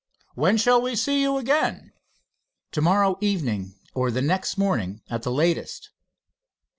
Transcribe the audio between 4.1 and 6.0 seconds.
next morning at the latest."